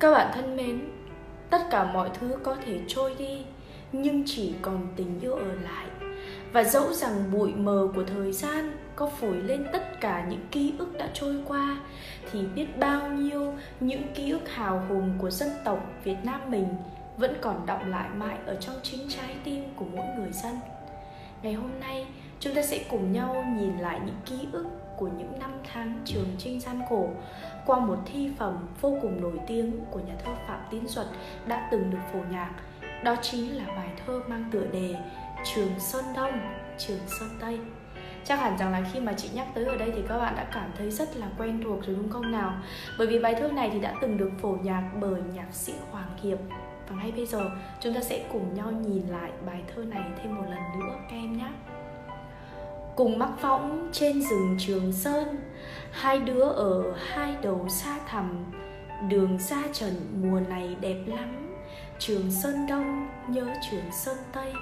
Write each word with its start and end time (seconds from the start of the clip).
Các 0.00 0.10
bạn 0.10 0.30
thân 0.34 0.56
mến, 0.56 0.80
tất 1.50 1.58
cả 1.70 1.84
mọi 1.84 2.10
thứ 2.14 2.36
có 2.42 2.56
thể 2.66 2.80
trôi 2.88 3.14
đi 3.18 3.44
nhưng 3.92 4.22
chỉ 4.26 4.54
còn 4.62 4.86
tình 4.96 5.20
yêu 5.20 5.34
ở 5.34 5.52
lại 5.62 5.86
và 6.52 6.64
dẫu 6.64 6.92
rằng 6.92 7.32
bụi 7.32 7.54
mờ 7.54 7.88
của 7.94 8.04
thời 8.04 8.32
gian 8.32 8.72
có 8.96 9.06
phổi 9.06 9.36
lên 9.36 9.66
tất 9.72 10.00
cả 10.00 10.26
những 10.30 10.46
ký 10.50 10.74
ức 10.78 10.98
đã 10.98 11.08
trôi 11.14 11.36
qua 11.46 11.76
thì 12.32 12.42
biết 12.54 12.78
bao 12.78 13.08
nhiêu 13.08 13.54
những 13.80 14.02
ký 14.14 14.30
ức 14.30 14.48
hào 14.48 14.86
hùng 14.88 15.14
của 15.18 15.30
dân 15.30 15.50
tộc 15.64 15.78
Việt 16.04 16.16
Nam 16.24 16.40
mình 16.50 16.66
vẫn 17.16 17.34
còn 17.40 17.66
đọng 17.66 17.90
lại 17.90 18.08
mãi 18.16 18.36
ở 18.46 18.54
trong 18.60 18.76
chính 18.82 19.08
trái 19.08 19.36
tim 19.44 19.64
của 19.76 19.86
mỗi 19.94 20.06
người 20.18 20.32
dân. 20.32 20.58
Ngày 21.42 21.52
hôm 21.52 21.70
nay, 21.80 22.06
chúng 22.40 22.54
ta 22.54 22.62
sẽ 22.62 22.84
cùng 22.90 23.12
nhau 23.12 23.44
nhìn 23.58 23.78
lại 23.78 24.00
những 24.06 24.16
ký 24.26 24.48
ức 24.52 24.66
của 24.96 25.08
những 25.18 25.38
năm 25.38 25.50
tháng 25.72 26.00
trường 26.04 26.28
trinh 26.38 26.60
gian 26.60 26.80
khổ 26.88 27.08
qua 27.66 27.78
một 27.78 27.96
thi 28.06 28.30
phẩm 28.38 28.66
vô 28.80 28.98
cùng 29.02 29.20
nổi 29.20 29.38
tiếng 29.46 29.84
của 29.90 30.00
nhà 30.00 30.14
thơ 30.24 30.32
Phạm 30.46 30.60
tiến 30.70 30.88
Duật 30.88 31.06
đã 31.46 31.68
từng 31.70 31.90
được 31.90 31.98
phổ 32.12 32.18
nhạc. 32.30 32.50
Đó 33.04 33.16
chính 33.22 33.56
là 33.56 33.64
bài 33.66 33.88
thơ 34.06 34.20
mang 34.28 34.44
tựa 34.52 34.66
đề 34.72 34.94
Trường 35.44 35.78
Sơn 35.78 36.04
Đông, 36.16 36.40
Trường 36.78 37.00
Sơn 37.06 37.28
Tây. 37.40 37.58
Chắc 38.24 38.40
hẳn 38.40 38.58
rằng 38.58 38.72
là 38.72 38.82
khi 38.92 39.00
mà 39.00 39.12
chị 39.12 39.28
nhắc 39.34 39.46
tới 39.54 39.64
ở 39.64 39.76
đây 39.76 39.92
thì 39.96 40.02
các 40.08 40.18
bạn 40.18 40.36
đã 40.36 40.46
cảm 40.54 40.70
thấy 40.78 40.90
rất 40.90 41.16
là 41.16 41.26
quen 41.38 41.60
thuộc 41.64 41.86
rồi 41.86 41.96
đúng 41.96 42.10
không 42.10 42.32
nào? 42.32 42.54
Bởi 42.98 43.06
vì 43.06 43.18
bài 43.18 43.34
thơ 43.34 43.48
này 43.48 43.70
thì 43.72 43.80
đã 43.80 43.94
từng 44.00 44.18
được 44.18 44.30
phổ 44.40 44.56
nhạc 44.62 44.90
bởi 45.00 45.20
nhạc 45.34 45.54
sĩ 45.54 45.72
Hoàng 45.90 46.16
Hiệp 46.22 46.38
và 46.88 46.96
ngay 46.96 47.12
bây 47.12 47.26
giờ 47.26 47.50
chúng 47.80 47.94
ta 47.94 48.00
sẽ 48.00 48.24
cùng 48.32 48.54
nhau 48.54 48.70
nhìn 48.72 49.06
lại 49.06 49.30
bài 49.46 49.62
thơ 49.74 49.84
này 49.84 50.02
thêm 50.22 50.34
một 50.34 50.44
lần 50.48 50.80
nữa 50.80 50.94
các 51.10 51.16
em 51.16 51.36
nhé 51.36 51.48
cùng 52.98 53.18
mắc 53.18 53.42
võng 53.42 53.88
trên 53.92 54.22
rừng 54.22 54.56
trường 54.58 54.92
sơn. 54.92 55.40
Hai 55.90 56.18
đứa 56.18 56.42
ở 56.42 56.94
hai 57.12 57.34
đầu 57.42 57.66
xa 57.68 57.98
thẳm, 58.06 58.44
đường 59.08 59.38
xa 59.38 59.62
trần, 59.72 59.92
mùa 60.22 60.40
này 60.48 60.76
đẹp 60.80 60.96
lắm. 61.06 61.56
Trường 61.98 62.30
sơn 62.30 62.66
đông 62.68 63.08
nhớ 63.28 63.46
trường 63.70 63.92
sơn 63.92 64.16
tây. 64.32 64.52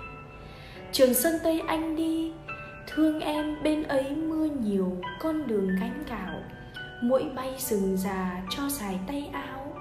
Trường 0.93 1.15
sơn 1.15 1.33
tây 1.45 1.63
anh 1.67 1.97
đi, 1.97 2.33
thương 2.87 3.21
em 3.21 3.63
bên 3.63 3.83
ấy 3.83 4.17
mưa 4.17 4.49
nhiều, 4.61 4.97
con 5.21 5.47
đường 5.47 5.69
gánh 5.81 6.05
gạo 6.11 6.41
mũi 7.03 7.25
bay 7.35 7.55
rừng 7.59 7.97
già 7.97 8.43
cho 8.51 8.63
dài 8.69 8.99
tay 9.07 9.31
áo. 9.33 9.77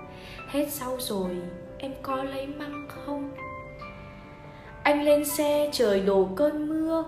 Hết 0.48 0.68
sau 0.70 0.98
rồi, 1.00 1.38
em 1.78 1.92
có 2.02 2.24
lấy 2.24 2.48
măng 2.48 2.88
không? 2.90 3.32
Anh 4.84 5.04
lên 5.04 5.26
xe, 5.26 5.70
trời 5.72 6.00
đổ 6.02 6.30
cơn 6.36 6.70
mưa 6.70 7.04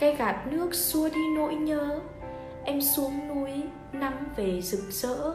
cây 0.00 0.16
gạt 0.16 0.46
nước 0.52 0.74
xua 0.74 1.08
đi 1.08 1.20
nỗi 1.36 1.54
nhớ. 1.54 2.00
Em 2.64 2.80
xuống 2.80 3.28
núi, 3.28 3.50
nắng 3.92 4.24
về 4.36 4.60
rực 4.62 4.90
rỡ. 4.90 5.34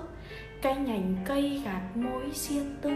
Cái 0.61 0.75
nhành 0.75 1.15
cây 1.25 1.61
gạt 1.65 1.81
mối 1.95 2.23
riêng 2.33 2.75
tư. 2.81 2.91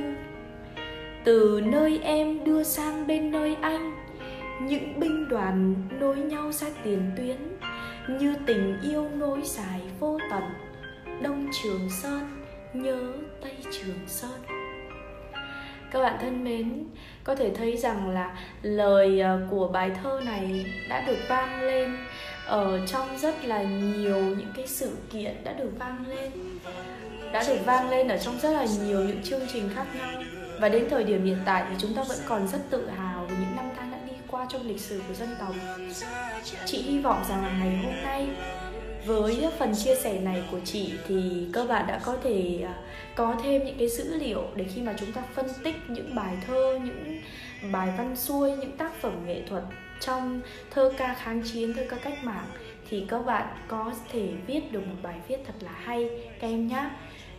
Từ 1.23 1.61
nơi 1.65 1.99
em 2.03 2.43
đưa 2.43 2.63
sang 2.63 3.07
bên 3.07 3.31
nơi 3.31 3.55
anh, 3.61 3.95
những 4.61 4.99
binh 4.99 5.29
đoàn 5.29 5.75
nối 5.99 6.15
nhau 6.15 6.51
ra 6.51 6.67
tiền 6.83 7.11
tuyến. 7.17 7.37
Như 8.19 8.35
tình 8.45 8.77
yêu 8.81 9.09
nối 9.09 9.41
dài 9.43 9.81
vô 9.99 10.17
tận, 10.31 10.43
đông 11.21 11.47
trường 11.63 11.89
sơn 12.01 12.43
nhớ 12.73 13.13
tây 13.41 13.55
trường 13.71 13.99
sơn 14.07 14.64
các 15.91 16.01
bạn 16.01 16.17
thân 16.21 16.43
mến, 16.43 16.85
có 17.23 17.35
thể 17.35 17.51
thấy 17.55 17.77
rằng 17.77 18.09
là 18.09 18.37
lời 18.61 19.19
ờ, 19.19 19.39
của 19.49 19.67
bài 19.67 19.91
thơ 20.03 20.21
này 20.25 20.65
đã 20.89 21.01
được 21.01 21.17
vang 21.27 21.61
lên 21.61 21.97
ở 22.45 22.85
trong 22.87 23.17
rất 23.17 23.45
là 23.45 23.63
nhiều 23.63 24.17
những 24.17 24.51
cái 24.55 24.67
sự 24.67 24.97
kiện 25.11 25.43
đã 25.43 25.53
được 25.53 25.71
vang 25.79 26.05
lên. 26.07 26.31
Đã 27.33 27.43
được 27.47 27.57
vang 27.65 27.89
lên 27.89 28.07
ở 28.07 28.17
trong 28.17 28.39
rất 28.39 28.51
là 28.51 28.65
nhiều 28.83 29.03
những 29.03 29.23
chương 29.23 29.41
trình 29.53 29.69
khác 29.75 29.85
nhau. 29.95 30.23
Và 30.59 30.69
đến 30.69 30.87
thời 30.89 31.03
điểm 31.03 31.25
hiện 31.25 31.39
tại 31.45 31.63
thì 31.69 31.75
chúng 31.79 31.93
ta 31.93 32.03
vẫn 32.03 32.17
còn 32.27 32.47
rất 32.47 32.59
tự 32.69 32.89
hào 32.89 33.25
về 33.25 33.35
những 33.39 33.55
năm 33.55 33.69
tháng 33.77 33.91
đã 33.91 33.97
đi 34.07 34.13
qua 34.27 34.45
trong 34.49 34.67
lịch 34.67 34.79
sử 34.79 35.01
của 35.07 35.13
dân 35.13 35.29
tộc. 35.39 35.53
Chị 36.65 36.81
hy 36.81 36.99
vọng 36.99 37.23
rằng 37.29 37.43
là 37.43 37.51
ngày 37.59 37.77
hôm 37.83 38.03
nay 38.03 38.27
với 39.05 39.47
phần 39.59 39.75
chia 39.75 39.95
sẻ 39.95 40.19
này 40.19 40.43
của 40.51 40.59
chị 40.65 40.93
thì 41.07 41.47
các 41.53 41.67
bạn 41.67 41.87
đã 41.87 41.99
có 42.05 42.17
thể 42.23 42.61
à, 42.65 42.75
có 43.15 43.35
thêm 43.43 43.65
những 43.65 43.77
cái 43.79 43.87
dữ 43.89 44.17
liệu 44.17 44.43
để 44.55 44.65
khi 44.75 44.81
mà 44.81 44.93
chúng 44.99 45.11
ta 45.11 45.21
phân 45.33 45.45
tích 45.63 45.75
những 45.87 46.15
bài 46.15 46.37
thơ, 46.47 46.79
những 46.83 47.21
bài 47.71 47.89
văn 47.97 48.15
xuôi, 48.15 48.51
những 48.51 48.77
tác 48.77 49.01
phẩm 49.01 49.25
nghệ 49.25 49.41
thuật 49.49 49.63
trong 49.99 50.41
thơ 50.71 50.93
ca 50.97 51.13
kháng 51.13 51.41
chiến, 51.53 51.73
thơ 51.73 51.85
ca 51.89 51.97
cách 51.97 52.23
mạng 52.23 52.47
thì 52.89 53.05
các 53.07 53.25
bạn 53.25 53.47
có 53.67 53.93
thể 54.11 54.29
viết 54.47 54.71
được 54.71 54.87
một 54.87 54.95
bài 55.01 55.15
viết 55.27 55.37
thật 55.47 55.53
là 55.59 55.71
hay, 55.71 56.09
các 56.39 56.47
em 56.47 56.67
nhé 56.67 56.89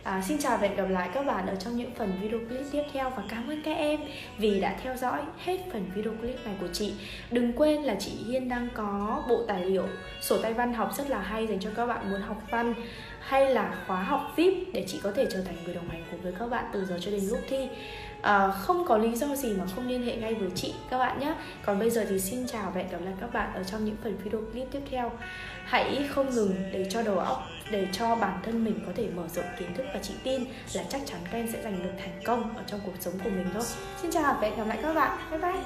À, 0.07 0.21
xin 0.21 0.37
chào 0.37 0.57
và 0.57 0.67
hẹn 0.67 0.77
gặp 0.77 0.89
lại 0.89 1.09
các 1.13 1.25
bạn 1.25 1.47
ở 1.47 1.55
trong 1.55 1.75
những 1.75 1.91
phần 1.95 2.11
video 2.21 2.39
clip 2.39 2.65
tiếp 2.71 2.83
theo 2.93 3.09
và 3.09 3.23
cảm 3.29 3.49
ơn 3.49 3.61
các 3.61 3.77
em 3.77 3.99
vì 4.37 4.59
đã 4.59 4.75
theo 4.83 4.97
dõi 4.97 5.21
hết 5.37 5.57
phần 5.71 5.85
video 5.95 6.13
clip 6.13 6.45
này 6.45 6.55
của 6.59 6.67
chị. 6.73 6.93
Đừng 7.31 7.53
quên 7.53 7.83
là 7.83 7.95
chị 7.99 8.11
Hiên 8.27 8.49
đang 8.49 8.67
có 8.73 9.23
bộ 9.29 9.43
tài 9.47 9.65
liệu 9.65 9.83
sổ 10.21 10.37
tay 10.41 10.53
văn 10.53 10.73
học 10.73 10.91
rất 10.97 11.09
là 11.09 11.19
hay 11.19 11.47
dành 11.47 11.59
cho 11.59 11.69
các 11.75 11.85
bạn 11.85 12.11
muốn 12.11 12.21
học 12.21 12.41
văn 12.49 12.73
hay 13.19 13.53
là 13.53 13.75
khóa 13.87 14.03
học 14.03 14.33
VIP 14.35 14.53
để 14.73 14.85
chị 14.87 14.99
có 15.03 15.11
thể 15.11 15.27
trở 15.31 15.41
thành 15.41 15.55
người 15.65 15.75
đồng 15.75 15.89
hành 15.89 16.03
cùng 16.11 16.21
với 16.21 16.33
các 16.39 16.49
bạn 16.49 16.65
từ 16.73 16.85
giờ 16.85 16.99
cho 17.01 17.11
đến 17.11 17.23
lúc 17.29 17.39
thi. 17.49 17.67
À, 18.21 18.51
không 18.51 18.85
có 18.87 18.97
lý 18.97 19.15
do 19.15 19.35
gì 19.35 19.53
mà 19.53 19.65
không 19.75 19.87
liên 19.87 20.05
hệ 20.05 20.15
ngay 20.15 20.33
với 20.33 20.49
chị 20.55 20.73
các 20.89 20.97
bạn 20.97 21.19
nhé. 21.19 21.33
Còn 21.65 21.79
bây 21.79 21.89
giờ 21.89 22.05
thì 22.09 22.19
xin 22.19 22.47
chào 22.47 22.71
và 22.75 22.81
hẹn 22.81 22.91
gặp 22.91 23.01
lại 23.05 23.13
các 23.21 23.33
bạn 23.33 23.53
ở 23.53 23.63
trong 23.63 23.85
những 23.85 23.95
phần 24.03 24.17
video 24.23 24.41
clip 24.51 24.67
tiếp 24.71 24.81
theo. 24.91 25.11
Hãy 25.65 26.07
không 26.09 26.29
ngừng 26.29 26.55
để 26.71 26.87
cho 26.89 27.01
đầu 27.01 27.19
óc 27.19 27.43
để 27.71 27.87
cho 27.91 28.15
bản 28.15 28.39
thân 28.43 28.65
mình 28.65 28.79
có 28.85 28.91
thể 28.95 29.07
mở 29.15 29.27
rộng 29.27 29.45
kiến 29.59 29.73
thức 29.73 29.85
và 29.93 29.99
chị 30.03 30.13
tin 30.23 30.45
là 30.73 30.83
chắc 30.89 31.01
chắn 31.05 31.19
các 31.23 31.37
em 31.37 31.47
sẽ 31.53 31.63
giành 31.63 31.83
được 31.83 31.91
thành 31.99 32.21
công 32.25 32.57
ở 32.57 32.63
trong 32.67 32.79
cuộc 32.85 32.95
sống 32.99 33.13
của 33.23 33.29
mình 33.29 33.47
thôi. 33.53 33.63
Xin 34.01 34.11
chào 34.11 34.37
và 34.41 34.47
hẹn 34.47 34.57
gặp 34.57 34.67
lại 34.67 34.79
các 34.81 34.93
bạn. 34.93 35.17
Bye 35.31 35.39
bye. 35.39 35.61